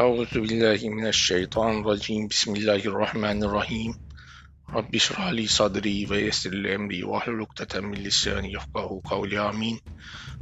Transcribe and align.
Euzu 0.00 0.42
billahi 0.42 0.90
mineşşeytanirracim. 0.90 2.30
Bismillahirrahmanirrahim. 2.30 3.94
Rabbi 4.74 4.98
şrah 4.98 5.32
li 5.32 5.48
sadri 5.48 6.10
ve 6.10 6.20
yessir 6.20 6.52
li 6.52 6.68
emri 6.68 7.08
ve 7.08 7.18
hlul 7.18 7.40
ukdeten 7.40 7.84
min 7.84 8.04
lisani 8.04 8.52
yefkahu 8.52 9.02
kavli 9.02 9.40
amin. 9.40 9.80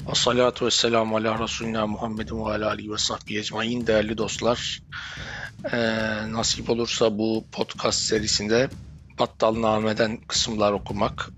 Ve 0.08 0.14
salatu 0.14 0.66
ve 0.66 0.70
selamu 0.70 1.16
ala 1.16 1.38
Resulina 1.38 1.86
Muhammedin 1.86 2.44
ve 2.44 2.50
ala 2.50 2.68
alihi 2.68 2.92
ve 2.92 2.98
sahbihi 2.98 3.38
ecmain. 3.38 3.86
Değerli 3.86 4.18
dostlar, 4.18 4.82
ee, 5.72 5.78
nasip 6.32 6.70
olursa 6.70 7.18
bu 7.18 7.44
podcast 7.52 8.00
serisinde 8.00 8.70
Battalname'den 9.18 10.16
kısımlar 10.16 10.72
okumak. 10.72 11.30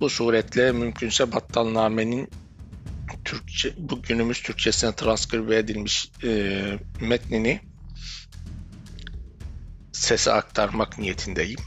Bu 0.00 0.10
suretle 0.10 0.72
mümkünse 0.72 1.32
Battalname'nin 1.32 2.28
Türkçe, 3.24 3.74
bu 3.78 4.02
günümüz 4.02 4.42
Türkçesine 4.42 4.94
transkribe 4.94 5.56
edilmiş 5.56 6.10
e, 6.24 6.62
metnini 7.00 7.60
sese 9.92 10.32
aktarmak 10.32 10.98
niyetindeyim. 10.98 11.60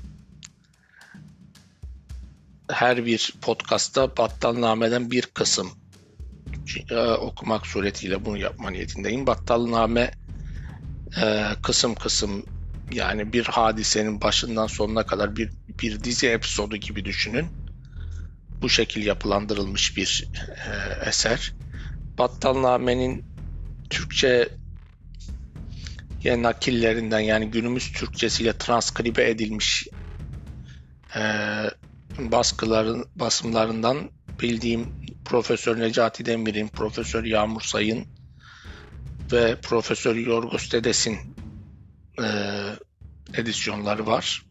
Her 2.72 3.06
bir 3.06 3.34
podcastta 3.42 4.18
Battalname'den 4.18 5.12
bir 5.12 5.22
kısım 5.22 5.72
e, 6.90 6.96
okumak 6.98 7.68
suretiyle 7.68 8.26
bunu 8.26 8.38
yapma 8.38 8.70
niyetindeyim. 8.70 9.28
Battalname 9.28 10.12
e, 11.22 11.46
kısım 11.64 11.96
kısım 11.96 12.46
yani 12.92 13.34
bir 13.34 13.46
hadisenin 13.46 14.22
başından 14.22 14.68
sonuna 14.68 15.06
kadar 15.06 15.36
bir, 15.36 15.50
bir 15.82 16.04
dizi 16.04 16.28
episodu 16.28 16.78
gibi 16.78 17.06
düşünün 17.06 17.65
bu 18.66 18.70
şekil 18.70 19.06
yapılandırılmış 19.06 19.98
bir 19.98 20.28
e, 20.36 21.10
eser. 21.10 21.54
Battalname'nin 22.18 23.26
Türkçe 23.90 24.50
yani 26.24 26.44
nakillerinden 26.44 27.20
yani 27.20 27.52
günümüz 27.52 27.92
Türkçesiyle 27.92 28.58
transkribe 28.58 29.30
edilmiş 29.30 29.88
e, 31.16 31.22
baskıların 32.20 33.06
basımlarından 33.16 34.10
bildiğim 34.42 34.88
Profesör 35.26 35.80
Necati 35.80 36.26
Demir'in, 36.26 36.68
Profesör 36.68 37.24
Yağmur 37.24 37.62
Sayın 37.62 38.08
ve 39.32 39.62
Profesör 39.62 40.16
Yorgos 40.16 40.72
Dedes'in 40.72 41.18
e, 42.22 42.28
edisyonları 43.34 44.06
var. 44.06 44.46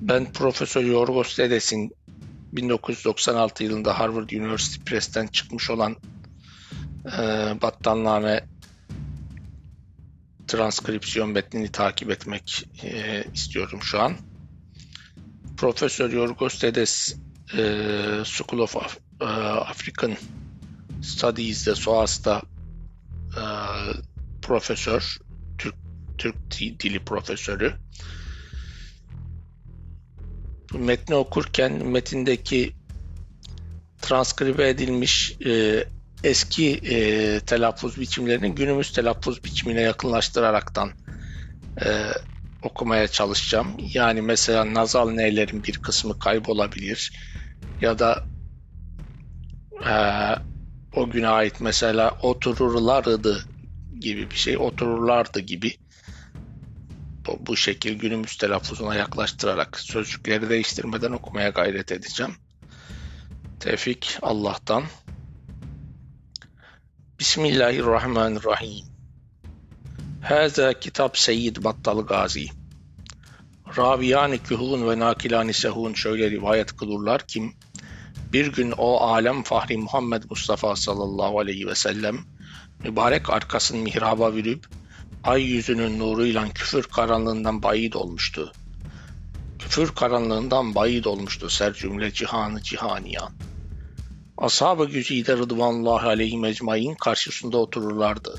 Ben 0.00 0.32
Profesör 0.32 0.84
Yorgos 0.84 1.38
Dedes'in 1.38 1.97
1996 2.52 3.64
yılında 3.64 3.98
Harvard 3.98 4.30
University 4.30 4.82
Press'ten 4.84 5.26
çıkmış 5.26 5.70
olan 5.70 5.96
e, 7.06 7.18
Battalname 7.62 8.44
transkripsiyon 10.48 11.30
metnini 11.30 11.72
takip 11.72 12.10
etmek 12.10 12.68
e, 12.82 13.24
istiyorum 13.34 13.82
şu 13.82 14.00
an. 14.00 14.16
Profesör 15.56 16.12
Yorgos 16.12 16.62
Dedes 16.62 17.16
e, 17.52 17.62
School 18.24 18.62
of 18.62 18.76
Af 18.76 18.98
e, 19.20 19.24
African 19.24 20.16
Studies'de 21.02 21.74
SOAS'ta 21.74 22.42
e, 23.36 23.42
profesör, 24.42 25.18
Türk, 25.58 25.74
Türk 26.18 26.36
dili 26.60 27.04
profesörü 27.04 27.74
metni 30.74 31.14
okurken 31.14 31.86
metindeki 31.86 32.72
transkribe 34.00 34.68
edilmiş 34.68 35.36
e, 35.46 35.84
eski 36.24 36.72
e, 36.74 37.40
telaffuz 37.40 38.00
biçimlerini 38.00 38.54
günümüz 38.54 38.92
telaffuz 38.92 39.44
biçimine 39.44 39.80
yakınlaştıraraktan 39.80 40.92
e, 41.84 42.06
okumaya 42.62 43.08
çalışacağım. 43.08 43.76
Yani 43.94 44.22
mesela 44.22 44.74
nazal 44.74 45.10
neylerin 45.10 45.64
bir 45.64 45.78
kısmı 45.78 46.18
kaybolabilir 46.18 47.12
ya 47.80 47.98
da 47.98 48.26
e, 49.86 49.94
o 50.92 51.10
güne 51.10 51.28
ait 51.28 51.60
mesela 51.60 52.10
otururlardı 52.22 53.46
gibi 54.00 54.30
bir 54.30 54.36
şey 54.36 54.58
otururlardı 54.58 55.40
gibi 55.40 55.76
bu 57.40 57.56
şekil 57.56 57.98
günümüz 57.98 58.36
telaffuzuna 58.36 58.94
yaklaştırarak 58.94 59.80
sözcükleri 59.80 60.50
değiştirmeden 60.50 61.12
okumaya 61.12 61.48
gayret 61.48 61.92
edeceğim. 61.92 62.34
Tevfik 63.60 64.18
Allah'tan. 64.22 64.84
Bismillahirrahmanirrahim. 67.18 68.86
Haza 70.22 70.72
kitap 70.72 71.18
Seyyid 71.18 71.56
Battal 71.64 72.06
Gazi. 72.06 72.46
Raviyan-ı 73.76 74.38
kühun 74.38 74.88
ve 74.90 74.98
nakilan 74.98 75.50
sehun 75.50 75.94
şöyle 75.94 76.30
rivayet 76.30 76.76
kılırlar 76.76 77.26
kim 77.26 77.54
bir 78.32 78.52
gün 78.52 78.74
o 78.78 78.96
alem 78.96 79.42
Fahri 79.42 79.76
Muhammed 79.76 80.22
Mustafa 80.30 80.76
sallallahu 80.76 81.38
aleyhi 81.38 81.66
ve 81.66 81.74
sellem 81.74 82.18
mübarek 82.84 83.30
arkasını 83.30 83.82
mihraba 83.82 84.34
virüp 84.34 84.66
ay 85.24 85.42
yüzünün 85.42 85.98
nuruyla 85.98 86.48
küfür 86.48 86.82
karanlığından 86.82 87.62
bayid 87.62 87.92
olmuştu. 87.92 88.52
Küfür 89.58 89.94
karanlığından 89.94 90.74
bayid 90.74 91.04
olmuştu 91.04 91.50
ser 91.50 91.74
cümle 91.74 92.12
cihanı 92.12 92.62
cihaniyan. 92.62 93.32
Ashab-ı 94.38 94.84
güzide 94.84 95.36
rıdvanullahi 95.36 96.06
aleyhim 96.06 96.44
ecmain 96.44 96.94
karşısında 96.94 97.58
otururlardı. 97.58 98.38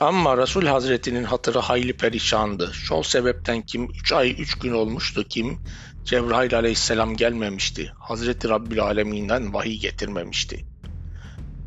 Ama 0.00 0.36
Resul 0.36 0.66
Hazretinin 0.66 1.24
hatırı 1.24 1.58
hayli 1.58 1.92
perişandı. 1.92 2.70
Şol 2.74 3.02
sebepten 3.02 3.62
kim 3.62 3.90
üç 3.90 4.12
ay 4.12 4.30
üç 4.38 4.58
gün 4.58 4.72
olmuştu 4.72 5.24
kim 5.28 5.58
Cebrail 6.04 6.56
aleyhisselam 6.56 7.16
gelmemişti. 7.16 7.92
Hazreti 7.98 8.48
Rabbil 8.48 8.82
aleminden 8.82 9.54
vahiy 9.54 9.78
getirmemişti. 9.78 10.64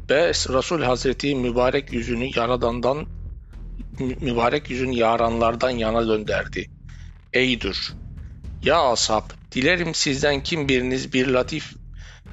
Ve 0.09 0.29
Resul 0.29 0.81
Hazreti 0.81 1.35
mübarek 1.35 1.93
yüzünü 1.93 2.29
Yaradan'dan 2.35 3.05
mübarek 3.99 4.69
yüzün 4.69 4.91
yaranlardan 4.91 5.69
yana 5.69 6.07
dönderdi. 6.07 6.69
Eydur! 7.33 7.93
Ya 8.63 8.91
ashab, 8.91 9.23
dilerim 9.51 9.93
sizden 9.93 10.43
kim 10.43 10.69
biriniz 10.69 11.13
bir 11.13 11.27
latif 11.27 11.73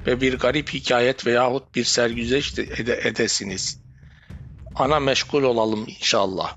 ve 0.07 0.21
bir 0.21 0.37
garip 0.37 0.73
hikayet 0.73 1.25
veyahut 1.25 1.75
bir 1.75 1.83
sergüzeşt 1.83 2.59
ede 2.59 3.01
edesiniz. 3.03 3.79
Ana 4.75 4.99
meşgul 4.99 5.43
olalım 5.43 5.85
inşallah. 5.87 6.55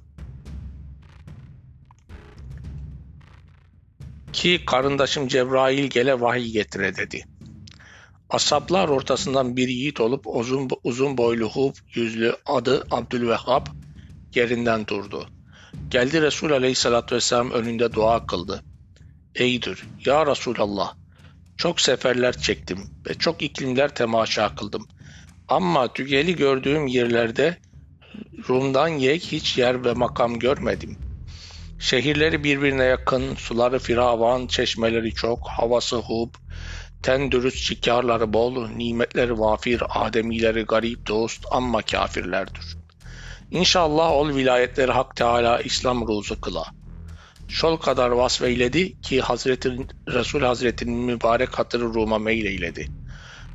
Ki 4.33 4.61
karındaşım 4.66 5.28
Cebrail 5.28 5.87
gele 5.87 6.21
vahiy 6.21 6.53
getire 6.53 6.97
dedi. 6.97 7.25
Asaplar 8.31 8.89
ortasından 8.89 9.56
bir 9.56 9.69
yiğit 9.69 10.00
olup 10.00 10.27
uzun, 10.27 10.69
uzun 10.84 11.19
boylu 11.19 11.50
hub 11.50 11.75
yüzlü 11.95 12.37
adı 12.47 12.87
Abdülvehhab 12.91 13.66
yerinden 14.37 14.87
durdu. 14.87 15.29
Geldi 15.89 16.23
Resul 16.23 16.51
aleyhissalatü 16.51 17.15
vesselam 17.15 17.51
önünde 17.51 17.93
dua 17.93 18.27
kıldı. 18.27 18.63
Eydir 19.35 19.83
ya 20.05 20.27
Resulallah 20.27 20.95
çok 21.57 21.81
seferler 21.81 22.39
çektim 22.39 22.79
ve 23.09 23.15
çok 23.15 23.43
iklimler 23.43 23.95
temaşa 23.95 24.55
kıldım. 24.55 24.89
Ama 25.49 25.93
tügeli 25.93 26.37
gördüğüm 26.37 26.87
yerlerde 26.87 27.59
Rum'dan 28.49 28.89
yek 28.89 29.23
hiç 29.23 29.59
yer 29.59 29.85
ve 29.85 29.93
makam 29.93 30.39
görmedim. 30.39 30.99
Şehirleri 31.79 32.45
birbirine 32.45 32.85
yakın, 32.85 33.35
suları 33.35 33.79
firavan, 33.79 34.47
çeşmeleri 34.47 35.15
çok, 35.15 35.49
havası 35.49 35.97
hub, 35.97 36.35
ten 37.03 37.33
dürüst 37.33 37.59
şikarları 37.59 38.33
bol, 38.33 38.69
nimetleri 38.69 39.39
vafir, 39.39 39.83
ademileri 39.89 40.63
garip 40.63 41.07
dost 41.07 41.45
ama 41.51 41.83
kafirlerdir. 41.83 42.77
İnşallah 43.51 44.10
ol 44.10 44.34
vilayetleri 44.34 44.93
Hak 44.93 45.16
Teala 45.16 45.60
İslam 45.60 46.09
ruzu 46.09 46.41
kıla. 46.41 46.65
Şol 47.48 47.77
kadar 47.77 48.10
vasfeyledi 48.10 49.01
ki 49.01 49.21
Hazreti 49.21 49.87
Resul 50.09 50.41
Hazretinin 50.41 50.98
mübarek 50.98 51.59
hatırı 51.59 51.95
Rum'a 51.95 52.19
meyleyledi. 52.19 52.89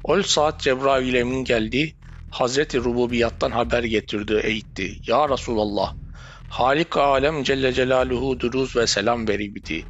Ol 0.03 0.23
saat 0.23 0.59
Cebrail 0.59 1.13
emin 1.13 1.43
geldi, 1.43 1.95
Hazreti 2.29 2.77
Rububiyattan 2.77 3.51
haber 3.51 3.83
getirdi, 3.83 4.41
eğitti. 4.43 4.95
Ya 5.07 5.29
Resulallah, 5.29 5.93
Halik 6.47 6.97
alem 6.97 7.43
Celle 7.43 7.73
Celaluhu 7.73 8.39
duruz 8.39 8.75
ve 8.75 8.88
selam 8.88 9.27
veribdi. 9.27 9.83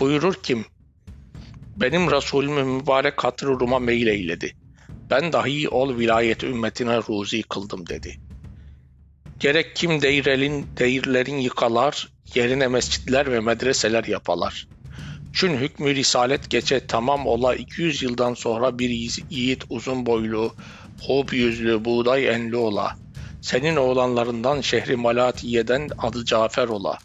Buyurur 0.00 0.34
kim? 0.42 0.64
Benim 1.76 2.10
Resulümü 2.10 2.64
mübarek 2.64 3.24
hatırı 3.24 3.60
Rum'a 3.60 3.78
meyleyledi. 3.78 4.56
Ben 5.10 5.32
dahi 5.32 5.68
ol 5.68 5.98
vilayet 5.98 6.44
ümmetine 6.44 6.96
ruzi 6.96 7.42
kıldım 7.42 7.86
dedi.'' 7.86 8.23
Gerek 9.40 9.76
kim 9.76 10.02
deyrelin, 10.02 10.66
deyrlerin 10.76 11.36
yıkalar, 11.36 12.08
yerine 12.34 12.68
mescitler 12.68 13.32
ve 13.32 13.40
medreseler 13.40 14.04
yapalar. 14.04 14.66
Çün 15.32 15.56
hükmü 15.56 15.94
risalet 15.94 16.50
geçe 16.50 16.86
tamam 16.86 17.26
ola 17.26 17.54
200 17.54 18.02
yıldan 18.02 18.34
sonra 18.34 18.78
bir 18.78 18.90
yiğit 19.30 19.64
uzun 19.70 20.06
boylu, 20.06 20.54
hop 21.02 21.32
yüzlü, 21.32 21.84
buğday 21.84 22.28
enli 22.28 22.56
ola. 22.56 22.96
Senin 23.42 23.76
oğlanlarından 23.76 24.60
şehri 24.60 24.96
Malatiye'den 24.96 25.88
adı 25.98 26.24
Cafer 26.24 26.68
ola. 26.68 26.98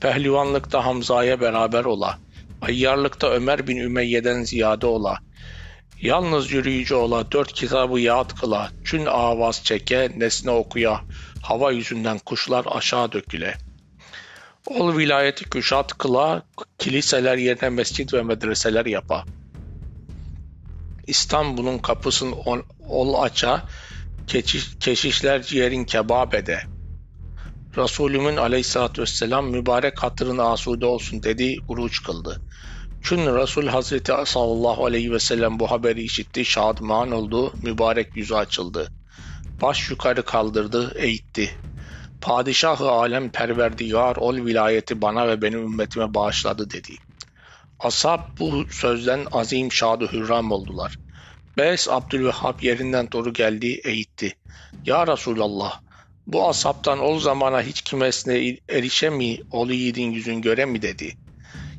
Pehlivanlıkta 0.00 0.86
Hamza'ya 0.86 1.40
beraber 1.40 1.84
ola. 1.84 2.18
Ayyarlıkta 2.62 3.30
Ömer 3.30 3.66
bin 3.68 3.76
Ümeyye'den 3.76 4.42
ziyade 4.42 4.86
ola. 4.86 5.18
Yalnız 6.02 6.52
yürüyücü 6.52 6.94
ola, 6.94 7.32
dört 7.32 7.52
kitabı 7.52 8.00
yağıt 8.00 8.40
kıla, 8.40 8.70
çün 8.84 9.06
avaz 9.06 9.64
çeke, 9.64 10.12
nesne 10.16 10.50
okuya, 10.50 11.00
hava 11.42 11.72
yüzünden 11.72 12.18
kuşlar 12.18 12.64
aşağı 12.68 13.12
döküle. 13.12 13.58
Ol 14.66 14.96
vilayeti 14.96 15.44
küşat 15.44 15.98
kıla, 15.98 16.42
kiliseler 16.78 17.36
yerine 17.38 17.68
mescit 17.68 18.14
ve 18.14 18.22
medreseler 18.22 18.86
yapa. 18.86 19.24
İstanbul'un 21.06 21.78
kapısını 21.78 22.34
ol 22.88 23.22
aça, 23.22 23.66
keşiş, 24.26 24.76
keşişler 24.80 25.42
ciğerin 25.42 25.84
kebap 25.84 26.34
ede. 26.34 26.62
Resulümün 27.76 28.36
aleyhissalatü 28.36 29.02
vesselam 29.02 29.50
mübarek 29.50 30.02
hatırına 30.02 30.44
asude 30.52 30.86
olsun 30.86 31.22
dedi, 31.22 31.56
uruç 31.68 32.02
kıldı. 32.02 32.40
Çün 33.02 33.36
Resul 33.36 33.66
Hazreti 33.66 34.12
sallallahu 34.24 34.86
aleyhi 34.86 35.12
ve 35.12 35.18
sellem 35.18 35.58
bu 35.58 35.70
haberi 35.70 36.02
işitti, 36.02 36.44
şadman 36.44 37.10
oldu, 37.10 37.52
mübarek 37.62 38.16
yüzü 38.16 38.34
açıldı. 38.34 38.88
Baş 39.62 39.90
yukarı 39.90 40.24
kaldırdı, 40.24 40.92
eğitti. 40.96 41.50
Padişahı 42.20 42.90
alem 42.90 43.30
perverdigar 43.30 44.16
ol 44.16 44.34
vilayeti 44.34 45.02
bana 45.02 45.28
ve 45.28 45.42
benim 45.42 45.62
ümmetime 45.62 46.14
bağışladı 46.14 46.70
dedi. 46.70 46.96
Ashab 47.78 48.20
bu 48.38 48.64
sözden 48.70 49.26
azim 49.32 49.72
şadı 49.72 50.12
hürram 50.12 50.52
oldular. 50.52 50.96
Bes 51.56 51.88
Abdülvehhab 51.88 52.62
yerinden 52.62 53.12
doğru 53.12 53.32
geldi, 53.32 53.80
eğitti. 53.84 54.36
Ya 54.86 55.06
Resulallah, 55.06 55.80
bu 56.26 56.48
asaptan 56.48 56.98
ol 56.98 57.20
zamana 57.20 57.62
hiç 57.62 57.82
kimesine 57.82 58.56
erişe 58.68 59.10
mi, 59.10 59.38
yiğidin 59.68 60.10
yüzün 60.10 60.42
göre 60.42 60.64
mi 60.64 60.82
dedi. 60.82 61.14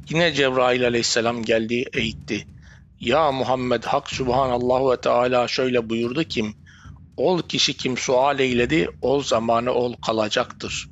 Yine 0.10 0.34
Cebrail 0.34 0.86
aleyhisselam 0.88 1.44
geldi, 1.44 1.86
eğitti. 1.94 2.46
Ya 3.00 3.32
Muhammed 3.32 3.84
Hak 3.84 4.10
Subhanallahu 4.10 4.92
ve 4.92 5.02
Teala 5.02 5.48
şöyle 5.48 5.90
buyurdu 5.90 6.24
kim, 6.24 6.56
ol 7.18 7.42
kişi 7.42 7.78
kim 7.78 7.98
sual 7.98 8.40
eyledi, 8.40 8.90
ol 9.02 9.24
zamanı 9.24 9.72
ol 9.72 9.94
kalacaktır. 10.06 10.90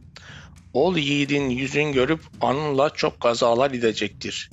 Ol 0.73 0.97
yiğidin 0.97 1.49
yüzün 1.49 1.91
görüp 1.91 2.21
anınla 2.41 2.89
çok 2.89 3.19
kazalar 3.19 3.71
edecektir. 3.71 4.49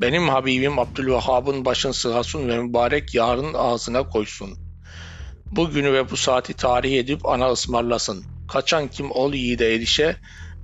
Benim 0.00 0.28
Habibim 0.28 0.78
Abdülvehhab'ın 0.78 1.64
başın 1.64 1.92
sığasın 1.92 2.48
ve 2.48 2.58
mübarek 2.58 3.14
yarın 3.14 3.54
ağzına 3.54 4.08
koysun. 4.08 4.58
Bu 5.46 5.70
günü 5.70 5.92
ve 5.92 6.10
bu 6.10 6.16
saati 6.16 6.54
tarih 6.54 6.98
edip 6.98 7.28
ana 7.28 7.52
ısmarlasın. 7.52 8.24
Kaçan 8.48 8.88
kim 8.88 9.10
ol 9.10 9.32
yiğide 9.32 9.74
erişe, 9.74 10.16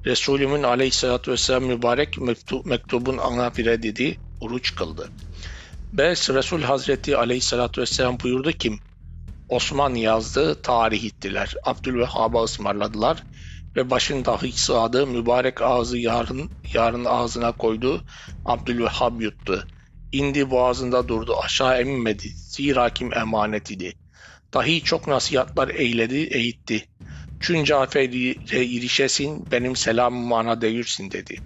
Resulümün 0.07 0.63
aleyhissalatü 0.63 1.33
vesselam 1.33 1.65
mübarek 1.65 2.19
mektu, 2.21 2.63
mektubun 2.65 3.19
ana 3.19 3.57
bire 3.57 3.83
dedi, 3.83 4.19
uruç 4.41 4.75
kıldı. 4.75 5.09
Bes 5.93 6.31
Resul 6.31 6.63
Hazreti 6.63 7.17
aleyhissalatü 7.17 7.81
vesselam 7.81 8.21
buyurdu 8.21 8.53
kim? 8.53 8.81
Osman 9.49 9.95
yazdı, 9.95 10.63
tarih 10.63 11.05
ettiler. 11.05 11.55
Abdülvehhab'a 11.65 12.43
ısmarladılar 12.45 13.25
ve 13.77 13.91
başın 13.91 14.25
dahi 14.25 14.53
sığadı, 14.53 15.07
mübarek 15.07 15.63
ağzı 15.63 15.99
yarın, 15.99 16.51
yarın 16.75 17.05
ağzına 17.05 17.53
koydu, 17.53 18.05
Abdülvehhab 18.45 19.21
yuttu. 19.21 19.67
İndi 20.13 20.51
boğazında 20.51 21.09
durdu, 21.09 21.37
aşağı 21.45 21.81
emmedi, 21.81 22.29
zira 22.37 22.91
kim 22.91 23.15
emanet 23.15 23.71
idi. 23.71 23.93
Dahi 24.55 24.83
çok 24.83 25.07
nasihatlar 25.09 25.69
eyledi, 25.69 26.17
eğitti. 26.17 26.89
Çün 27.41 27.65
Cafer'e 27.65 28.65
irişesin, 28.65 29.51
benim 29.51 29.77
selamım 29.77 30.33
ana 30.33 30.61
değirsin 30.61 31.11
dedi. 31.11 31.41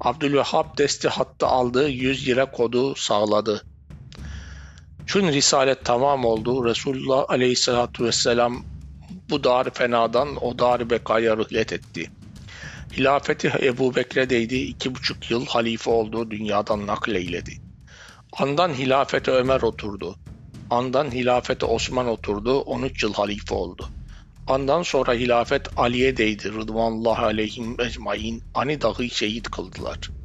Abdülvehhab 0.00 0.78
desti 0.78 1.08
hattı 1.08 1.46
aldı, 1.46 1.88
yüz 1.88 2.28
lira 2.28 2.50
kodu 2.50 2.94
sağladı. 2.94 3.64
Çün 5.08 5.28
risalet 5.28 5.84
tamam 5.84 6.24
oldu. 6.24 6.64
Resulullah 6.64 7.24
aleyhissalatu 7.28 8.04
vesselam 8.04 8.64
bu 9.30 9.44
dar 9.44 9.70
fenadan 9.70 10.44
o 10.44 10.58
dar 10.58 10.90
bekaya 10.90 11.36
rühlet 11.36 11.72
etti. 11.72 12.10
Hilafeti 12.96 13.52
Ebu 13.62 13.96
Bekre'deydi. 13.96 14.56
iki 14.56 14.94
buçuk 14.94 15.30
yıl 15.30 15.46
halife 15.46 15.90
oldu. 15.90 16.30
Dünyadan 16.30 16.86
nakleyledi. 16.86 17.52
Andan 18.32 18.74
hilafete 18.74 19.30
Ömer 19.30 19.60
oturdu. 19.62 20.16
Andan 20.70 21.10
hilafete 21.10 21.66
Osman 21.66 22.08
oturdu. 22.08 22.60
13 22.60 23.02
yıl 23.02 23.14
halife 23.14 23.54
oldu. 23.54 23.88
Andan 24.46 24.82
sonra 24.82 25.12
hilafet 25.12 25.68
Ali'ye 25.76 26.16
değdi. 26.16 26.52
Rıdvanullah 26.52 27.18
aleyhim 27.18 27.80
ecmain. 27.80 28.42
Ani 28.54 28.80
dahi 28.80 29.10
şehit 29.10 29.50
kıldılar. 29.50 30.17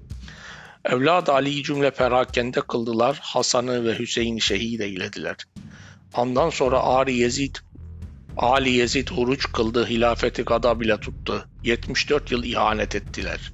Evlad 0.86 1.28
Ali'yi 1.28 1.64
cümle 1.64 1.92
perakende 1.92 2.62
kıldılar. 2.62 3.20
Hasan'ı 3.22 3.86
ve 3.86 4.00
Hüseyin'i 4.00 4.42
şehit 4.42 4.82
eylediler. 4.82 5.36
Andan 6.14 6.50
sonra 6.50 6.84
Ari 6.84 7.14
Yezid 7.14 7.56
Ali 8.38 8.70
Yezid 8.70 9.10
huruç 9.10 9.52
kıldı, 9.52 9.86
hilafeti 9.86 10.44
gada 10.44 10.80
bile 10.80 11.00
tuttu. 11.00 11.48
74 11.64 12.32
yıl 12.32 12.44
ihanet 12.44 12.96
ettiler. 12.96 13.52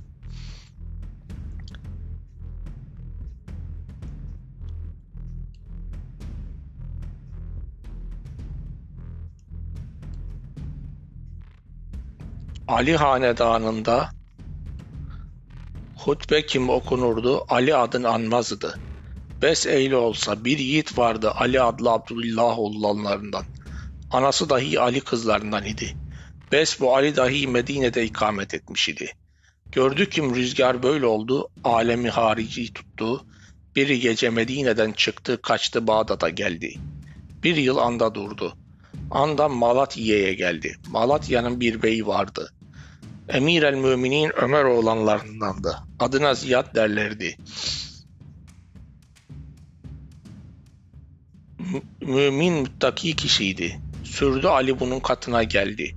Ali 12.67 12.95
Hanedanı'nda 12.97 14.18
hutbe 16.05 16.45
kim 16.45 16.69
okunurdu, 16.69 17.45
Ali 17.49 17.75
adın 17.75 18.03
anmazdı. 18.03 18.79
Bes 19.41 19.65
eyle 19.65 19.95
olsa 19.95 20.45
bir 20.45 20.57
yiğit 20.57 20.97
vardı 20.97 21.31
Ali 21.31 21.61
adlı 21.61 21.91
Abdullah 21.91 22.59
oğullarından. 22.59 23.45
Anası 24.11 24.49
dahi 24.49 24.79
Ali 24.79 25.01
kızlarından 25.01 25.65
idi. 25.65 25.95
Bes 26.51 26.79
bu 26.79 26.95
Ali 26.95 27.15
dahi 27.15 27.47
Medine'de 27.47 28.05
ikamet 28.05 28.53
etmiş 28.53 28.89
idi. 28.89 29.11
Gördü 29.71 30.09
kim 30.09 30.35
rüzgar 30.35 30.83
böyle 30.83 31.05
oldu, 31.05 31.49
alemi 31.63 32.09
harici 32.09 32.73
tuttu. 32.73 33.25
Biri 33.75 33.99
gece 33.99 34.29
Medine'den 34.29 34.91
çıktı, 34.91 35.41
kaçtı 35.41 35.87
Bağdat'a 35.87 36.29
geldi. 36.29 36.73
Bir 37.43 37.55
yıl 37.55 37.77
anda 37.77 38.15
durdu. 38.15 38.53
Anda 39.11 39.49
Malatya'ya 39.49 40.33
geldi. 40.33 40.75
Malatya'nın 40.87 41.59
bir 41.59 41.81
beyi 41.81 42.07
vardı. 42.07 42.53
Emir 43.29 43.63
el 43.63 43.73
Müminin 43.73 44.31
Ömer 44.35 44.63
oğlanlarındandı. 44.63 45.77
Adına 45.99 46.33
Ziyad 46.33 46.75
derlerdi. 46.75 47.37
Mümin 52.01 52.53
muttaki 52.53 53.15
kişiydi. 53.15 53.79
Sürdü 54.03 54.47
Ali 54.47 54.79
bunun 54.79 54.99
katına 54.99 55.43
geldi. 55.43 55.95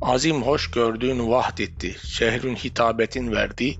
Azim 0.00 0.42
hoş 0.42 0.70
gördüğün 0.70 1.30
vahdetti. 1.30 1.96
Şehrin 2.04 2.56
hitabetin 2.56 3.32
verdi. 3.32 3.76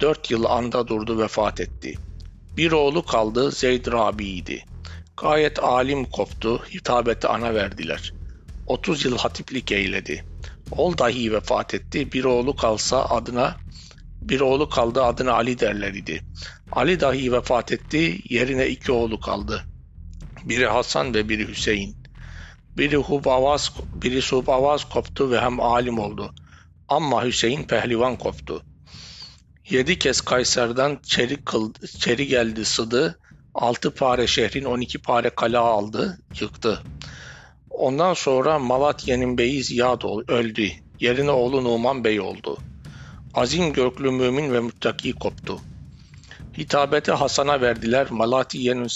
Dört 0.00 0.30
yıl 0.30 0.44
anda 0.44 0.88
durdu 0.88 1.18
vefat 1.18 1.60
etti. 1.60 1.94
Bir 2.56 2.72
oğlu 2.72 3.04
kaldı 3.04 3.50
Zeyd 3.50 3.86
Rabi'ydi. 3.86 4.64
Gayet 5.16 5.58
alim 5.58 6.04
koptu, 6.04 6.64
hitabeti 6.74 7.28
ana 7.28 7.54
verdiler. 7.54 8.12
Otuz 8.66 9.04
yıl 9.04 9.18
hatiplik 9.18 9.72
eyledi. 9.72 10.24
Ol 10.70 10.98
dahi 10.98 11.32
vefat 11.32 11.74
etti. 11.74 12.12
Bir 12.12 12.24
oğlu 12.24 12.56
kalsa 12.56 13.04
adına 13.04 13.56
bir 14.22 14.40
oğlu 14.40 14.68
kaldı 14.68 15.04
adına 15.04 15.32
Ali 15.32 15.60
derler 15.60 15.94
idi. 15.94 16.22
Ali 16.72 17.00
dahi 17.00 17.32
vefat 17.32 17.72
etti. 17.72 18.20
Yerine 18.28 18.68
iki 18.68 18.92
oğlu 18.92 19.20
kaldı. 19.20 19.64
Biri 20.44 20.66
Hasan 20.66 21.14
ve 21.14 21.28
biri 21.28 21.48
Hüseyin. 21.48 21.96
Biri 22.76 22.96
Hubavaz, 22.96 23.72
biri 23.94 24.22
Subavaz 24.22 24.84
koptu 24.84 25.30
ve 25.30 25.40
hem 25.40 25.60
alim 25.60 25.98
oldu. 25.98 26.34
Ama 26.88 27.24
Hüseyin 27.24 27.62
pehlivan 27.62 28.16
koptu. 28.16 28.62
Yedi 29.70 29.98
kez 29.98 30.20
Kayser'den 30.20 30.98
çeri, 31.02 31.44
kıldı, 31.44 31.86
çeri 31.86 32.26
geldi 32.26 32.64
sıdı. 32.64 33.18
Altı 33.54 33.94
pare 33.94 34.26
şehrin 34.26 34.64
on 34.64 34.80
iki 34.80 34.98
pare 34.98 35.30
kala 35.30 35.60
aldı, 35.60 36.18
yıktı. 36.40 36.82
Ondan 37.80 38.14
sonra 38.14 38.58
Malatya'nın 38.58 39.38
beyi 39.38 39.64
Ziyad 39.64 40.02
öldü. 40.28 40.68
Yerine 41.00 41.30
oğlu 41.30 41.64
Numan 41.64 42.04
Bey 42.04 42.20
oldu. 42.20 42.58
Azim 43.34 43.72
göklü 43.72 44.10
mümin 44.10 44.52
ve 44.52 44.60
müttaki 44.60 45.12
koptu. 45.12 45.60
Hitabeti 46.58 47.12
Hasan'a 47.12 47.60
verdiler, 47.60 48.06
Malatya'nın 48.10 48.88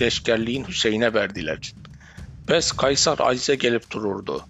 leşkerliğin 0.00 0.64
Hüseyin'e 0.64 1.14
verdiler. 1.14 1.72
Bes 2.48 2.72
Kaysar 2.72 3.18
acize 3.18 3.54
gelip 3.54 3.90
dururdu. 3.90 4.44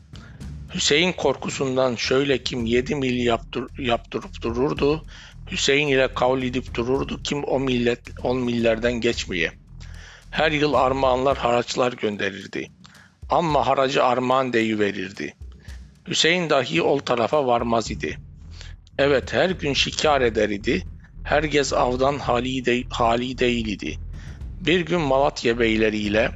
Hüseyin 0.75 1.12
korkusundan 1.12 1.94
şöyle 1.94 2.42
kim 2.42 2.64
yedi 2.66 2.94
mil 2.94 3.26
yaptır, 3.26 3.64
yaptırıp 3.78 4.42
dururdu, 4.42 5.04
Hüseyin 5.50 5.88
ile 5.88 6.14
kavl 6.14 6.42
edip 6.42 6.75
dururdu 6.75 7.20
kim 7.25 7.44
o 7.44 7.61
millet 7.61 8.00
on 8.23 8.37
millerden 8.37 8.92
geçmeye. 8.92 9.52
Her 10.30 10.52
yıl 10.52 10.75
armağanlar 10.75 11.38
haraçlar 11.38 11.92
gönderirdi. 11.92 12.70
Amma 13.30 13.66
haracı 13.66 14.04
armağan 14.04 14.52
verirdi. 14.52 15.34
Hüseyin 16.08 16.50
dahi 16.50 16.82
ol 16.82 16.99
tarafa 16.99 17.46
varmaz 17.46 17.90
idi. 17.90 18.18
Evet 18.99 19.32
her 19.32 19.50
gün 19.50 19.72
şikar 19.72 20.20
eder 20.20 20.49
idi. 20.49 20.87
Herkes 21.25 21.72
avdan 21.72 22.18
hali, 22.18 22.64
de, 22.64 22.82
hali 22.90 23.38
değil 23.38 23.66
idi. 23.66 23.99
Bir 24.60 24.80
gün 24.80 25.00
Malatya 25.00 25.58
beyleriyle 25.58 26.30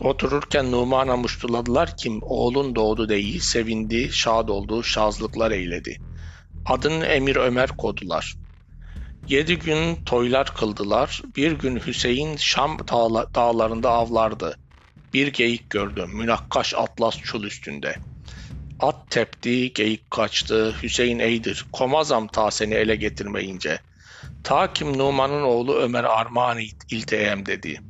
otururken 0.00 0.72
Numan'a 0.72 1.16
muştuladılar 1.16 1.96
kim 1.96 2.18
oğlun 2.22 2.74
doğdu 2.74 3.08
değil 3.08 3.40
sevindi 3.40 4.12
şad 4.12 4.48
oldu 4.48 4.82
şazlıklar 4.82 5.50
eyledi. 5.50 5.98
Adını 6.66 7.06
Emir 7.06 7.36
Ömer 7.36 7.68
kodular. 7.68 8.34
Yedi 9.28 9.58
gün 9.58 9.94
toylar 9.94 10.54
kıldılar. 10.54 11.22
Bir 11.36 11.52
gün 11.52 11.76
Hüseyin 11.76 12.36
Şam 12.36 12.78
dağlarında 13.34 13.90
avlardı. 13.90 14.56
Bir 15.14 15.26
geyik 15.26 15.70
gördüm. 15.70 16.10
Münakkaş 16.14 16.74
atlas 16.74 17.18
çul 17.18 17.44
üstünde. 17.44 17.96
At 18.80 19.10
tepti, 19.10 19.72
geyik 19.72 20.10
kaçtı. 20.10 20.74
Hüseyin 20.82 21.18
eydir. 21.18 21.66
Komazam 21.72 22.28
ta 22.28 22.50
seni 22.50 22.74
ele 22.74 22.96
getirmeyince. 22.96 23.78
Ta 24.44 24.72
kim 24.72 24.98
Numan'ın 24.98 25.42
oğlu 25.42 25.74
Ömer 25.74 26.04
Armağan 26.04 26.58
ilteyem 26.90 27.46
dedi. 27.46 27.80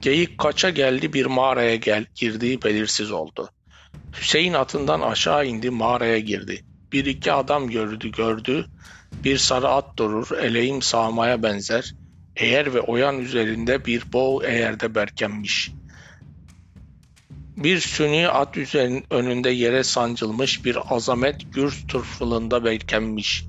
Geyik 0.00 0.38
kaça 0.38 0.70
geldi 0.70 1.12
bir 1.12 1.26
mağaraya 1.26 1.76
gel, 1.76 2.06
girdi 2.14 2.62
belirsiz 2.62 3.10
oldu. 3.10 3.50
Hüseyin 4.20 4.52
atından 4.52 5.00
aşağı 5.00 5.46
indi 5.46 5.70
mağaraya 5.70 6.18
girdi. 6.18 6.64
Bir 6.92 7.04
iki 7.04 7.32
adam 7.32 7.70
gördü 7.70 8.10
gördü. 8.10 8.66
Bir 9.24 9.38
sarı 9.38 9.68
at 9.68 9.96
durur, 9.96 10.38
eleğim 10.38 10.82
sağmaya 10.82 11.42
benzer. 11.42 11.94
Eğer 12.36 12.74
ve 12.74 12.80
oyan 12.80 13.18
üzerinde 13.18 13.84
bir 13.84 14.12
boğ 14.12 14.42
eğerde 14.44 14.94
berkenmiş. 14.94 15.70
Bir 17.56 17.80
sünni 17.80 18.28
at 18.28 18.56
üzerinin 18.56 19.04
önünde 19.10 19.50
yere 19.50 19.84
sancılmış 19.84 20.64
bir 20.64 20.94
azamet 20.94 21.54
gür 21.54 21.84
turfulunda 21.88 22.64
berkenmiş. 22.64 23.44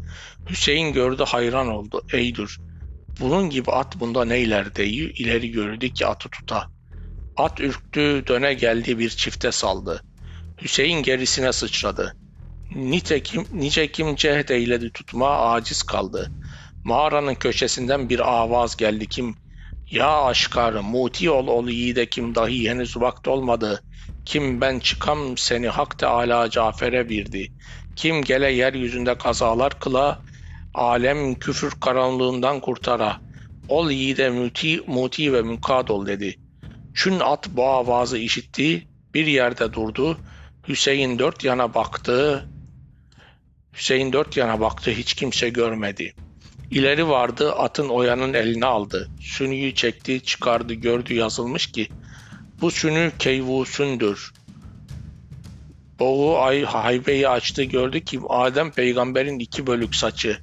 Hüseyin 0.49 0.93
gördü 0.93 1.23
hayran 1.23 1.67
oldu. 1.67 2.01
Eydur. 2.13 2.57
Bunun 3.19 3.49
gibi 3.49 3.71
at 3.71 3.99
bunda 3.99 4.25
neyler 4.25 4.75
deyi 4.75 5.13
ileri 5.13 5.51
gördü 5.51 5.93
ki 5.93 6.07
atı 6.07 6.29
tuta. 6.29 6.67
At 7.37 7.59
ürktü 7.59 8.23
döne 8.27 8.53
geldi 8.53 8.99
bir 8.99 9.09
çifte 9.09 9.51
saldı. 9.51 10.03
Hüseyin 10.61 11.03
gerisine 11.03 11.53
sıçradı. 11.53 12.15
Nitekim, 12.75 13.45
nicekim 13.53 14.15
cehd 14.15 14.49
eyledi 14.49 14.89
tutma 14.89 15.37
aciz 15.37 15.83
kaldı. 15.83 16.31
Mağaranın 16.83 17.35
köşesinden 17.35 18.09
bir 18.09 18.19
avaz 18.19 18.77
geldi 18.77 19.07
kim? 19.07 19.35
Ya 19.91 20.21
aşkar, 20.21 20.73
muti 20.73 21.29
ol 21.29 21.47
ol 21.47 21.67
yiğide 21.67 22.05
kim 22.05 22.35
dahi 22.35 22.69
henüz 22.69 22.97
vakti 22.97 23.29
olmadı. 23.29 23.83
Kim 24.25 24.61
ben 24.61 24.79
çıkam 24.79 25.37
seni 25.37 25.67
Hak 25.67 25.99
Teala 25.99 26.49
Cafer'e 26.49 27.09
birdi. 27.09 27.51
Kim 27.95 28.21
gele 28.21 28.51
yeryüzünde 28.51 29.17
kazalar 29.17 29.79
kıla, 29.79 30.19
alem 30.73 31.35
küfür 31.35 31.71
karanlığından 31.71 32.59
kurtara. 32.59 33.21
Ol 33.69 33.91
yiğide 33.91 34.29
muti, 34.29 34.81
muti 34.87 35.33
ve 35.33 35.41
mükad 35.41 35.87
ol 35.87 36.05
dedi. 36.05 36.35
Çün 36.93 37.19
at 37.19 37.49
bu 37.49 37.65
avazı 37.67 38.17
işitti, 38.17 38.87
bir 39.13 39.25
yerde 39.25 39.73
durdu. 39.73 40.17
Hüseyin 40.67 41.19
dört 41.19 41.43
yana 41.43 41.73
baktı, 41.73 42.47
Hüseyin 43.73 44.13
dört 44.13 44.37
yana 44.37 44.59
baktı 44.59 44.91
hiç 44.91 45.13
kimse 45.13 45.49
görmedi. 45.49 46.13
İleri 46.71 47.09
vardı 47.09 47.53
atın 47.53 47.89
oyanın 47.89 48.33
eline 48.33 48.65
aldı. 48.65 49.09
Sünüyü 49.21 49.75
çekti 49.75 50.23
çıkardı 50.23 50.73
gördü 50.73 51.13
yazılmış 51.13 51.71
ki 51.71 51.89
bu 52.61 52.71
sünü 52.71 53.11
keyvusündür. 53.19 54.33
Boğu 55.99 56.37
ay 56.37 56.63
haybeyi 56.63 57.29
açtı 57.29 57.63
gördü 57.63 58.01
ki 58.01 58.19
Adem 58.29 58.71
peygamberin 58.71 59.39
iki 59.39 59.67
bölük 59.67 59.95
saçı 59.95 60.37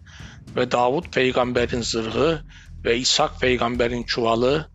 ve 0.56 0.70
Davut 0.70 1.12
peygamberin 1.12 1.82
zırhı 1.82 2.44
ve 2.84 2.98
İshak 2.98 3.40
peygamberin 3.40 4.02
çuvalı 4.02 4.68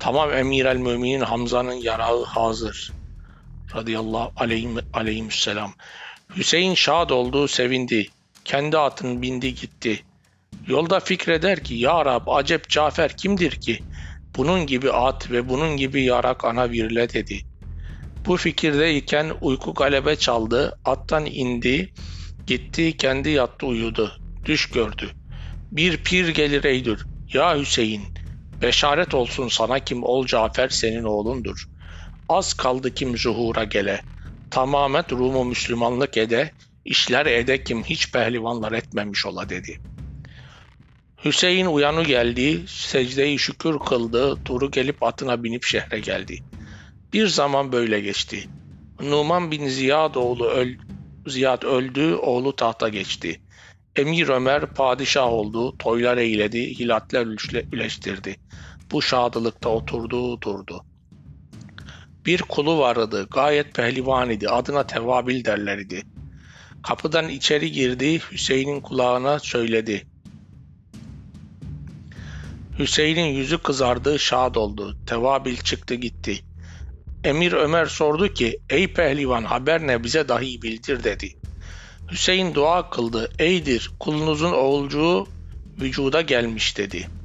tamam 0.00 0.32
emir 0.32 0.64
el 0.64 0.76
müminin 0.76 1.20
Hamza'nın 1.20 1.72
yarağı 1.72 2.24
hazır. 2.24 2.92
Radıyallahu 3.74 4.32
aleyhim, 4.36 4.78
aleyhisselam. 4.92 5.72
Hüseyin 6.36 6.74
şad 6.74 7.10
oldu, 7.10 7.48
sevindi. 7.48 8.08
Kendi 8.44 8.78
atın 8.78 9.22
bindi 9.22 9.54
gitti. 9.54 10.04
Yolda 10.66 11.00
fikreder 11.00 11.62
ki, 11.62 11.74
Ya 11.74 12.04
Rab, 12.04 12.22
acep 12.26 12.68
Cafer 12.68 13.16
kimdir 13.16 13.50
ki? 13.50 13.80
Bunun 14.36 14.66
gibi 14.66 14.92
at 14.92 15.30
ve 15.30 15.48
bunun 15.48 15.76
gibi 15.76 16.04
yarak 16.04 16.44
ana 16.44 16.70
virile 16.70 17.12
dedi. 17.12 17.40
Bu 18.26 18.36
fikirdeyken 18.36 19.32
uyku 19.40 19.74
galebe 19.74 20.16
çaldı, 20.16 20.78
attan 20.84 21.26
indi, 21.26 21.92
gitti, 22.46 22.96
kendi 22.96 23.30
yattı 23.30 23.66
uyudu. 23.66 24.12
Düş 24.44 24.66
gördü. 24.66 25.12
Bir 25.72 25.96
pir 25.96 26.28
gelir 26.28 26.64
eydür. 26.64 27.04
Ya 27.32 27.58
Hüseyin, 27.58 28.02
beşaret 28.62 29.14
olsun 29.14 29.48
sana 29.48 29.78
kim 29.78 30.04
ol 30.04 30.26
Cafer 30.26 30.68
senin 30.68 31.04
oğlundur. 31.04 31.64
Az 32.28 32.54
kaldı 32.54 32.94
kim 32.94 33.16
zuhura 33.16 33.64
gele.'' 33.64 34.12
tamamen 34.52 35.04
Rum'u 35.10 35.44
Müslümanlık 35.44 36.16
ede, 36.16 36.52
işler 36.84 37.26
ede 37.26 37.64
kim 37.64 37.82
hiç 37.82 38.12
pehlivanlar 38.12 38.72
etmemiş 38.72 39.26
ola 39.26 39.48
dedi. 39.48 39.78
Hüseyin 41.24 41.66
uyanı 41.66 42.02
geldi, 42.02 42.62
secdeyi 42.66 43.38
şükür 43.38 43.78
kıldı, 43.78 44.44
Turu 44.44 44.70
gelip 44.70 45.02
atına 45.02 45.44
binip 45.44 45.64
şehre 45.64 46.00
geldi. 46.00 46.38
Bir 47.12 47.26
zaman 47.26 47.72
böyle 47.72 48.00
geçti. 48.00 48.48
Numan 49.00 49.50
bin 49.50 49.68
Ziyad 49.68 50.14
oğlu 50.14 50.46
öl, 50.46 50.74
Ziyad 51.26 51.62
öldü, 51.62 52.14
oğlu 52.14 52.56
tahta 52.56 52.88
geçti. 52.88 53.40
Emir 53.96 54.28
Ömer 54.28 54.66
padişah 54.66 55.26
oldu, 55.26 55.78
toylar 55.78 56.16
eyledi, 56.16 56.78
hilatler 56.78 57.26
üleştirdi. 57.72 58.36
Bu 58.92 59.02
şadılıkta 59.02 59.68
oturdu, 59.68 60.40
durdu. 60.40 60.84
Bir 62.26 62.42
kulu 62.42 62.78
vardı, 62.78 63.28
gayet 63.30 63.74
pehlivan 63.74 64.30
idi, 64.30 64.48
adına 64.48 64.86
Tevabil 64.86 65.44
derler 65.44 65.78
idi. 65.78 66.02
Kapıdan 66.82 67.28
içeri 67.28 67.72
girdi, 67.72 68.20
Hüseyin'in 68.32 68.80
kulağına 68.80 69.38
söyledi. 69.38 70.06
Hüseyin'in 72.82 73.34
yüzü 73.34 73.58
kızardı, 73.58 74.18
şad 74.18 74.54
oldu. 74.54 74.96
Tevabil 75.06 75.56
çıktı 75.56 75.94
gitti. 75.94 76.44
Emir 77.24 77.52
Ömer 77.52 77.86
sordu 77.86 78.28
ki, 78.28 78.58
ey 78.70 78.92
pehlivan 78.92 79.44
haber 79.44 79.86
ne 79.86 80.04
bize 80.04 80.28
dahi 80.28 80.62
bildir 80.62 81.04
dedi. 81.04 81.32
Hüseyin 82.10 82.54
dua 82.54 82.90
kıldı, 82.90 83.32
eydir 83.38 83.90
kulunuzun 84.00 84.52
oğulcuğu 84.52 85.26
vücuda 85.80 86.20
gelmiş 86.20 86.78
dedi.'' 86.78 87.22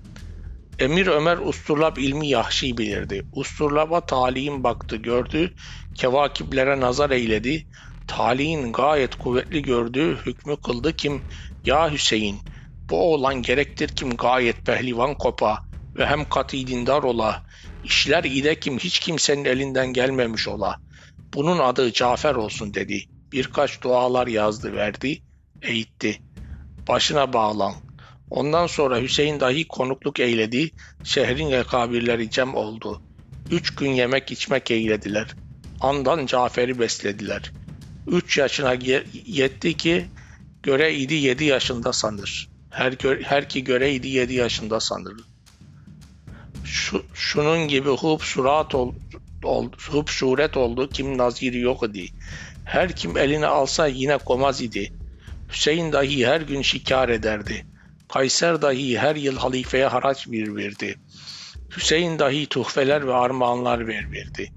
Emir 0.79 1.07
Ömer 1.07 1.37
Usturlab 1.37 1.97
ilmi 1.97 2.27
yahşi 2.27 2.77
bilirdi. 2.77 3.25
Usturlab'a 3.33 4.01
talim 4.01 4.63
baktı 4.63 4.95
gördü, 4.95 5.53
kevakiplere 5.95 6.79
nazar 6.79 7.09
eyledi. 7.09 7.67
Talihin 8.07 8.73
gayet 8.73 9.15
kuvvetli 9.15 9.61
gördü, 9.61 10.17
hükmü 10.25 10.55
kıldı 10.61 10.95
kim? 10.95 11.21
Ya 11.65 11.91
Hüseyin, 11.91 12.39
bu 12.89 13.13
oğlan 13.13 13.41
gerektir 13.41 13.87
kim 13.87 14.17
gayet 14.17 14.65
pehlivan 14.65 15.17
kopa 15.17 15.63
ve 15.95 16.05
hem 16.05 16.29
katı 16.29 16.57
dindar 16.67 17.03
ola. 17.03 17.43
İşler 17.83 18.23
ide 18.23 18.59
kim 18.59 18.79
hiç 18.79 18.99
kimsenin 18.99 19.45
elinden 19.45 19.93
gelmemiş 19.93 20.47
ola. 20.47 20.79
Bunun 21.33 21.59
adı 21.59 21.93
Cafer 21.93 22.35
olsun 22.35 22.73
dedi. 22.73 23.03
Birkaç 23.31 23.81
dualar 23.81 24.27
yazdı 24.27 24.73
verdi, 24.73 25.21
eğitti. 25.61 26.21
Başına 26.87 27.33
bağlan, 27.33 27.73
Ondan 28.29 28.67
sonra 28.67 29.01
Hüseyin 29.01 29.39
dahi 29.39 29.67
konukluk 29.67 30.19
eyledi, 30.19 30.71
şehrin 31.03 31.51
rekabirleri 31.51 32.29
cem 32.29 32.55
oldu. 32.55 33.01
Üç 33.51 33.75
gün 33.75 33.91
yemek 33.91 34.31
içmek 34.31 34.71
eylediler. 34.71 35.27
Andan 35.79 36.25
Cafer'i 36.25 36.79
beslediler. 36.79 37.51
Üç 38.07 38.37
yaşına 38.37 38.73
yetti 39.25 39.77
ki 39.77 40.05
göre 40.63 40.95
idi 40.95 41.13
yedi 41.13 41.43
yaşında 41.43 41.93
sanır. 41.93 42.49
Her, 42.69 42.93
her 43.23 43.49
ki 43.49 43.63
göre 43.63 43.93
idi 43.93 44.07
yedi 44.07 44.33
yaşında 44.33 44.79
sanır. 44.79 45.13
Şu, 46.65 47.05
şunun 47.13 47.67
gibi 47.67 47.89
hub 47.89 48.21
surat 48.21 48.75
ol, 48.75 48.93
ol, 49.43 49.71
hub 49.91 50.07
suret 50.07 50.57
oldu 50.57 50.89
kim 50.89 51.17
naziri 51.17 51.59
yok 51.59 51.83
idi. 51.83 52.07
Her 52.65 52.95
kim 52.95 53.17
eline 53.17 53.47
alsa 53.47 53.87
yine 53.87 54.17
komaz 54.17 54.61
idi. 54.61 54.93
Hüseyin 55.51 55.91
dahi 55.91 56.27
her 56.27 56.41
gün 56.41 56.61
şikar 56.61 57.09
ederdi.'' 57.09 57.77
Kayser 58.13 58.61
dahi 58.61 58.99
her 58.99 59.15
yıl 59.15 59.37
halifeye 59.37 59.87
haraç 59.87 60.27
verirdi. 60.27 60.95
Hüseyin 61.77 62.19
dahi 62.19 62.45
tuhfeler 62.45 63.07
ve 63.07 63.13
armağanlar 63.13 63.87
verirdi. 63.87 64.51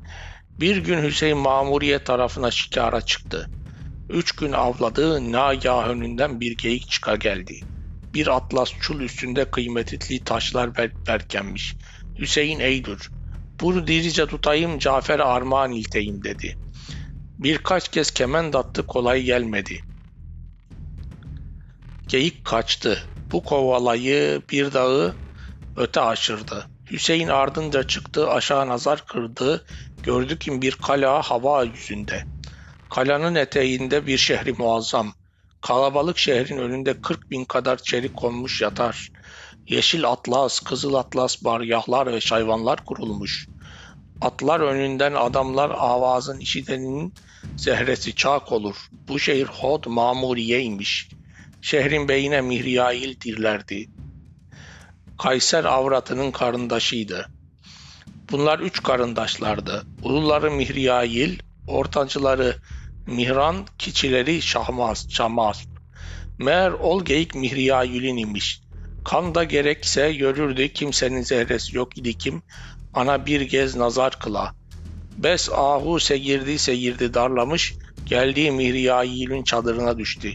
Bir 0.60 0.76
gün 0.76 1.02
Hüseyin 1.02 1.38
Mamuriye 1.38 2.04
tarafına 2.04 2.50
şikara 2.50 3.00
çıktı. 3.00 3.50
Üç 4.08 4.32
gün 4.32 4.52
avladığı 4.52 5.32
nagah 5.32 5.88
önünden 5.88 6.40
bir 6.40 6.56
geyik 6.56 6.90
çıka 6.90 7.16
geldi. 7.16 7.60
Bir 8.14 8.36
atlas 8.36 8.70
çul 8.80 9.00
üstünde 9.00 9.50
kıymetli 9.50 10.24
taşlar 10.24 10.76
ber 10.76 11.06
berkenmiş. 11.06 11.76
Hüseyin 12.18 12.60
eydur. 12.60 13.10
Bunu 13.60 13.86
dirice 13.86 14.26
tutayım 14.26 14.78
Cafer 14.78 15.18
armağan 15.18 15.72
ilteyim 15.72 16.24
dedi. 16.24 16.58
Birkaç 17.38 17.88
kez 17.88 18.10
kement 18.10 18.54
attı 18.54 18.86
kolay 18.86 19.22
gelmedi. 19.22 19.80
Geyik 22.08 22.44
kaçtı. 22.44 23.04
Bu 23.32 23.44
kovalayı 23.44 24.42
bir 24.50 24.72
dağı 24.72 25.14
öte 25.76 26.00
aşırdı. 26.00 26.66
Hüseyin 26.90 27.28
ardınca 27.28 27.86
çıktı 27.86 28.30
aşağı 28.30 28.68
nazar 28.68 29.06
kırdı. 29.06 29.64
Gördü 30.02 30.38
ki 30.38 30.62
bir 30.62 30.72
kala 30.72 31.22
hava 31.22 31.64
yüzünde. 31.64 32.24
Kalanın 32.90 33.34
eteğinde 33.34 34.06
bir 34.06 34.18
şehri 34.18 34.52
muazzam. 34.52 35.12
Kalabalık 35.62 36.18
şehrin 36.18 36.58
önünde 36.58 37.00
40 37.02 37.30
bin 37.30 37.44
kadar 37.44 37.76
çelik 37.76 38.16
konmuş 38.16 38.62
yatar. 38.62 39.12
Yeşil 39.66 40.04
atlas, 40.04 40.60
kızıl 40.60 40.94
atlas 40.94 41.44
baryahlar 41.44 42.12
ve 42.12 42.20
şayvanlar 42.20 42.84
kurulmuş. 42.84 43.48
Atlar 44.20 44.60
önünden 44.60 45.12
adamlar 45.12 45.70
avazın 45.70 46.38
işitenin 46.38 47.14
zehresi 47.56 48.14
çak 48.14 48.52
olur. 48.52 48.76
Bu 49.08 49.18
şehir 49.18 49.46
Hod 49.46 49.84
Mamuriyeymiş. 49.86 51.08
Şehrin 51.62 52.08
beyine 52.08 52.40
Mihriyail 52.40 53.20
dirlerdi. 53.20 53.88
Kayser 55.18 55.64
avratının 55.64 56.30
karındaşıydı. 56.30 57.28
Bunlar 58.30 58.58
üç 58.58 58.82
karındaşlardı. 58.82 59.86
Uluları 60.02 60.50
Mihriyail, 60.50 61.38
ortancıları 61.68 62.56
Mihran, 63.10 63.66
kiçileri 63.78 64.42
Şahmaz, 64.42 65.06
Şamaz. 65.10 65.64
Meğer 66.38 66.70
ol 66.70 67.04
geyik 67.04 67.34
Mihriyayil'in 67.34 68.16
imiş. 68.16 68.60
Kan 69.04 69.34
da 69.34 69.44
gerekse 69.44 70.12
görürdü 70.12 70.68
kimsenin 70.68 71.22
zehresi 71.22 71.76
yok 71.76 71.98
idi 71.98 72.18
kim, 72.18 72.42
ana 72.94 73.26
bir 73.26 73.40
gez 73.40 73.76
nazar 73.76 74.18
kıla. 74.18 74.54
Bes 75.18 75.48
ahu 75.52 76.00
segirdi 76.00 76.58
segirdi 76.58 77.14
darlamış, 77.14 77.74
geldiği 78.06 78.50
Mihriyayil'in 78.50 79.42
çadırına 79.42 79.98
düştü. 79.98 80.32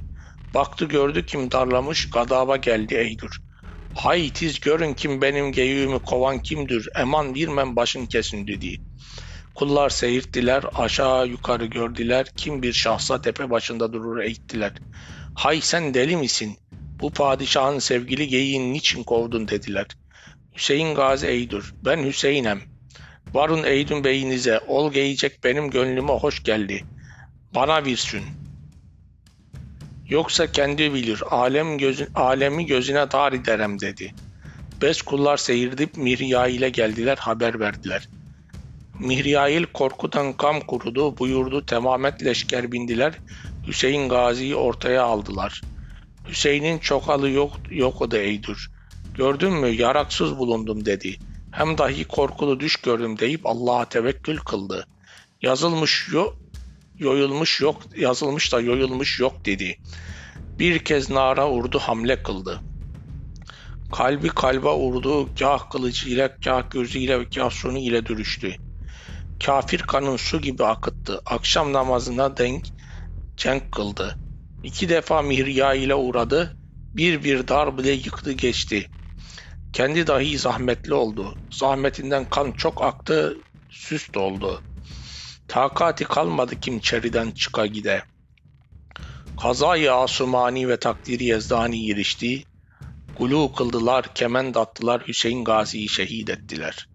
Baktı 0.53 0.85
gördü 0.85 1.25
kim 1.25 1.51
darlamış, 1.51 2.09
gadaba 2.09 2.57
geldi 2.57 2.95
Eydür. 2.95 3.41
Hay 3.95 4.29
tiz 4.29 4.59
görün 4.59 4.93
kim 4.93 5.21
benim 5.21 5.51
geyiğimi 5.51 5.99
kovan 5.99 6.39
kimdir, 6.43 6.89
eman 6.99 7.35
birmen 7.35 7.75
başın 7.75 8.05
kesin 8.05 8.47
dedi. 8.47 8.81
Kullar 9.55 9.89
seyirttiler, 9.89 10.63
aşağı 10.75 11.27
yukarı 11.27 11.65
gördüler, 11.65 12.27
kim 12.37 12.61
bir 12.61 12.73
şahsa 12.73 13.21
tepe 13.21 13.49
başında 13.49 13.93
durur 13.93 14.19
eğittiler. 14.19 14.71
Hay 15.35 15.61
sen 15.61 15.93
deli 15.93 16.17
misin? 16.17 16.57
Bu 16.99 17.11
padişahın 17.11 17.79
sevgili 17.79 18.27
geyiğini 18.27 18.73
niçin 18.73 19.03
kovdun 19.03 19.47
dediler. 19.47 19.87
Hüseyin 20.55 20.95
Gazi 20.95 21.27
Eydur, 21.27 21.75
ben 21.85 22.03
Hüseyin'em. 22.03 22.61
Varın 23.33 23.63
Eydün 23.63 24.03
beyinize, 24.03 24.59
ol 24.67 24.91
geyecek 24.91 25.43
benim 25.43 25.69
gönlüme 25.69 26.13
hoş 26.13 26.43
geldi. 26.43 26.83
Bana 27.55 27.85
virsin. 27.85 28.23
Yoksa 30.09 30.51
kendi 30.51 30.93
bilir, 30.93 31.23
alem 31.29 31.77
gözün, 31.77 32.07
alemi 32.15 32.65
gözüne 32.65 33.11
dar 33.11 33.33
ederem 33.33 33.79
dedi. 33.79 34.13
Bes 34.81 35.01
kullar 35.01 35.37
seyirdip 35.37 35.97
Mirya 35.97 36.47
ile 36.47 36.69
geldiler, 36.69 37.17
haber 37.17 37.59
verdiler. 37.59 38.07
Mihriyail 38.99 39.65
korkudan 39.65 40.33
kam 40.33 40.59
kurudu, 40.59 41.17
buyurdu 41.17 41.65
temamet 41.65 42.25
leşker 42.25 42.71
bindiler, 42.71 43.13
Hüseyin 43.67 44.09
Gazi'yi 44.09 44.55
ortaya 44.55 45.03
aldılar. 45.03 45.61
Hüseyin'in 46.27 46.79
çokalı 46.79 47.29
yok, 47.29 47.51
yok 47.69 48.01
o 48.01 48.11
da 48.11 48.17
Eydür. 48.17 48.71
Gördün 49.13 49.53
mü 49.53 49.67
yaraksız 49.67 50.37
bulundum 50.37 50.85
dedi. 50.85 51.17
Hem 51.51 51.77
dahi 51.77 52.05
korkulu 52.05 52.59
düş 52.59 52.75
gördüm 52.75 53.19
deyip 53.19 53.45
Allah'a 53.45 53.89
tevekkül 53.89 54.37
kıldı. 54.37 54.87
Yazılmış 55.41 56.07
yok, 56.13 56.37
yoyulmuş 56.99 57.61
yok, 57.61 57.81
yazılmış 57.97 58.53
da 58.53 58.61
yoyulmuş 58.61 59.19
yok 59.19 59.45
dedi. 59.45 59.79
Bir 60.59 60.79
kez 60.79 61.09
nara 61.09 61.49
urdu 61.49 61.79
hamle 61.79 62.23
kıldı. 62.23 62.59
Kalbi 63.91 64.29
kalba 64.29 64.77
urdu, 64.77 65.29
kah 65.39 65.69
kılıcı 65.69 66.09
ile, 66.09 66.37
kah 66.43 66.69
gözüyle, 66.71 67.29
kah 67.29 67.49
sonu 67.49 67.77
ile 67.77 68.05
dürüştü. 68.05 68.55
Kafir 69.43 69.79
kanın 69.79 70.17
su 70.17 70.41
gibi 70.41 70.65
akıttı. 70.65 71.21
Akşam 71.25 71.73
namazına 71.73 72.37
denk 72.37 72.65
cenk 73.37 73.71
kıldı. 73.71 74.17
İki 74.63 74.89
defa 74.89 75.21
mihriya 75.21 75.73
ile 75.73 75.95
uğradı. 75.95 76.57
Bir 76.93 77.23
bir 77.23 77.47
dar 77.47 77.77
bile 77.77 77.91
yıktı 77.91 78.31
geçti. 78.31 78.89
Kendi 79.73 80.07
dahi 80.07 80.37
zahmetli 80.37 80.93
oldu. 80.93 81.35
Zahmetinden 81.51 82.29
kan 82.29 82.51
çok 82.51 82.83
aktı, 82.83 83.37
süst 83.69 84.17
oldu. 84.17 84.61
Takati 85.47 86.03
kalmadı 86.03 86.59
kim 86.59 86.79
çeriden 86.79 87.31
çıka 87.31 87.65
gide. 87.65 88.03
Kazayı 89.41 89.93
asumani 89.93 90.69
ve 90.69 90.77
takdiri 90.79 91.23
yezdani 91.23 91.81
girişti. 91.81 92.43
Gulu 93.17 93.53
kıldılar, 93.53 94.13
kement 94.13 94.57
attılar, 94.57 95.07
Hüseyin 95.07 95.43
Gazi'yi 95.43 95.89
şehit 95.89 96.29
ettiler.'' 96.29 96.94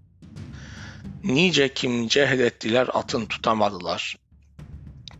Nice 1.24 1.74
kim 1.74 2.08
cehd 2.08 2.38
ettiler 2.38 2.88
atın 2.92 3.26
tutamadılar. 3.26 4.16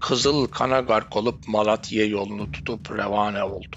Kızıl 0.00 0.46
kana 0.46 0.80
gark 0.80 1.16
olup 1.16 1.48
Malatya 1.48 2.04
yolunu 2.04 2.52
tutup 2.52 2.90
revane 2.90 3.42
oldu. 3.42 3.76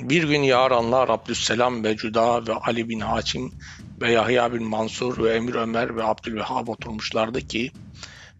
Bir 0.00 0.28
gün 0.28 0.42
yaranlar 0.42 1.08
Abdüsselam 1.08 1.84
ve 1.84 1.96
Cüda 1.96 2.46
ve 2.46 2.54
Ali 2.54 2.88
bin 2.88 3.00
Haçim 3.00 3.52
ve 4.00 4.12
Yahya 4.12 4.52
bin 4.52 4.62
Mansur 4.64 5.24
ve 5.24 5.34
Emir 5.34 5.54
Ömer 5.54 5.96
ve 5.96 6.04
Abdülvehhab 6.04 6.68
oturmuşlardı 6.68 7.40
ki 7.40 7.72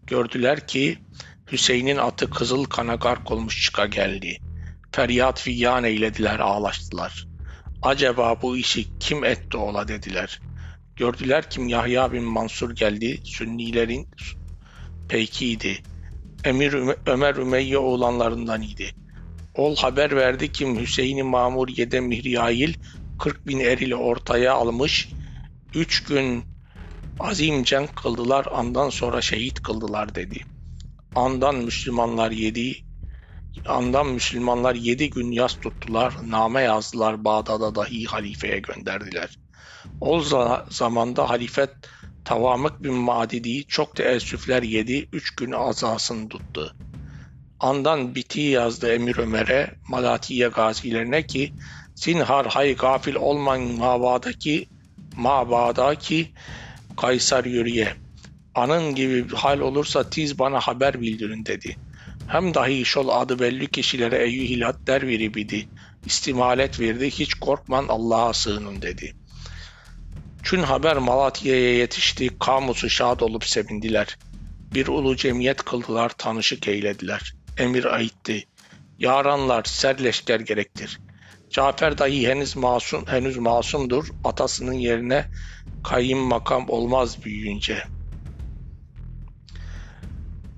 gördüler 0.07 0.67
ki 0.67 0.99
Hüseyin'in 1.53 1.97
atı 1.97 2.31
kızıl 2.31 2.65
kana 2.65 2.95
gark 2.95 3.31
olmuş 3.31 3.63
çıka 3.65 3.87
geldi. 3.87 4.39
Feryat 4.93 5.41
fiyan 5.41 5.85
eylediler 5.85 6.39
ağlaştılar. 6.39 7.27
Acaba 7.83 8.43
bu 8.43 8.57
işi 8.57 8.99
kim 8.99 9.25
etti 9.25 9.57
ola 9.57 9.89
dediler. 9.89 10.41
Gördüler 10.97 11.51
ki 11.51 11.63
Yahya 11.67 12.13
bin 12.13 12.25
Mansur 12.25 12.71
geldi. 12.71 13.21
Sünnilerin 13.25 14.09
peykiydi. 15.09 15.83
Emir 16.45 16.75
Ömer 17.07 17.37
Ümeyye 17.37 17.79
oğlanlarından 17.79 18.63
idi. 18.63 18.95
Ol 19.55 19.77
haber 19.77 20.17
verdi 20.17 20.53
ki 20.53 20.81
Hüseyin-i 20.81 21.23
Mamuriye'de 21.23 22.01
Mihriyail 22.01 22.75
40 23.19 23.47
bin 23.47 23.61
er 23.61 23.79
ile 23.79 23.97
ortaya 23.97 24.55
almış. 24.55 25.09
Üç 25.75 26.05
gün 26.05 26.45
azim 27.21 27.65
cenk 27.65 27.97
kıldılar, 27.97 28.47
andan 28.53 28.91
sonra 28.91 29.21
şehit 29.21 29.63
kıldılar 29.63 30.15
dedi. 30.15 30.41
Andan 31.15 31.55
Müslümanlar 31.55 32.31
yedi, 32.31 32.77
andan 33.67 34.07
Müslümanlar 34.07 34.75
yedi 34.75 35.11
gün 35.11 35.33
yas 35.33 35.61
tuttular, 35.61 36.15
name 36.29 36.61
yazdılar, 36.63 37.25
Bağdat'a 37.25 37.75
dahi 37.75 38.05
halifeye 38.05 38.59
gönderdiler. 38.59 39.44
O 40.05 40.21
zamanda 40.71 41.31
halifet 41.31 41.71
Tavamık 42.25 42.83
bin 42.83 42.95
Madidi 42.95 43.65
çok 43.65 43.97
teessüfler 43.97 44.63
yedi, 44.63 45.09
üç 45.13 45.37
gün 45.37 45.53
azasını 45.53 46.29
tuttu. 46.29 46.75
Andan 47.61 48.15
biti 48.15 48.41
yazdı 48.41 48.95
Emir 48.95 49.17
Ömer'e, 49.17 49.75
Malatiye 49.89 50.49
gazilerine 50.49 51.27
ki, 51.27 51.53
zinhar 51.95 52.47
hay 52.47 52.77
gafil 52.77 53.15
olman 53.15 53.61
mavadaki, 53.61 54.67
mabadaki 55.17 56.33
Kaysar 56.97 57.45
yürüye. 57.45 57.93
Anın 58.55 58.95
gibi 58.95 59.35
hal 59.35 59.61
olursa 59.61 60.11
tiz 60.11 60.39
bana 60.39 60.61
haber 60.61 61.01
bildirin 61.01 61.47
dedi. 61.47 61.77
Hem 62.27 62.55
dahi 62.55 62.85
şol 62.85 63.09
adı 63.09 63.39
belli 63.39 63.67
kişilere 63.67 64.25
eyyühilat 64.25 64.87
der 64.87 65.07
veribidi. 65.07 65.69
İstimalet 66.07 66.81
verdi, 66.81 67.11
hiç 67.11 67.35
korkman 67.35 67.87
Allah'a 67.89 68.33
sığının 68.33 68.83
dedi.'' 68.83 69.24
Çün 70.45 70.63
haber 70.63 70.97
Malatya'ya 70.97 71.75
yetişti, 71.79 72.39
kamusu 72.39 72.91
şad 72.91 73.21
olup 73.21 73.45
sevindiler. 73.45 74.19
Bir 74.75 74.87
ulu 74.87 75.17
cemiyet 75.17 75.63
kıldılar, 75.63 76.09
tanışık 76.09 76.69
eylediler. 76.69 77.35
Emir 77.59 77.85
aitti. 77.85 78.45
Yaranlar 78.99 79.65
serleşker 79.65 80.41
gerektir. 80.41 81.01
Cafer 81.51 81.99
dahi 81.99 82.29
henüz 82.29 82.57
masum, 82.57 83.07
henüz 83.07 83.37
masumdur. 83.37 84.09
Atasının 84.25 84.73
yerine 84.73 85.27
kayın 85.85 86.19
makam 86.19 86.65
olmaz 86.69 87.25
büyüyünce. 87.25 87.83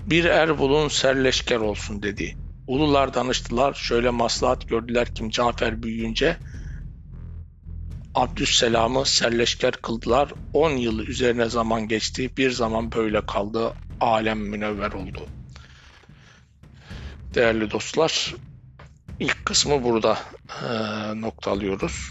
Bir 0.07 0.25
er 0.25 0.59
bulun 0.59 0.89
serleşker 0.89 1.57
olsun 1.57 2.03
dedi. 2.03 2.37
Ulular 2.67 3.15
danıştılar, 3.15 3.75
şöyle 3.75 4.11
maslahat 4.11 4.69
gördüler 4.69 5.15
kim 5.15 5.31
Cafer 5.31 5.83
büyüyünce 5.83 6.37
Abdüsselam'ı 8.17 9.07
serleşker 9.07 9.73
kıldılar. 9.73 10.33
10 10.53 10.71
yıl 10.71 10.99
üzerine 10.99 11.49
zaman 11.49 11.89
geçti. 11.89 12.37
Bir 12.37 12.51
zaman 12.51 12.93
böyle 12.93 13.27
kaldı. 13.27 13.75
Alem 14.01 14.39
münevver 14.39 14.93
oldu. 14.93 15.27
Değerli 17.35 17.71
dostlar, 17.71 18.35
ilk 19.21 19.47
kısmı 19.47 19.85
burada 19.85 20.19
e, 20.63 20.67
noktalıyoruz. 21.21 22.11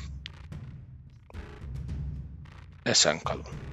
Esen 2.85 3.19
kalın. 3.19 3.64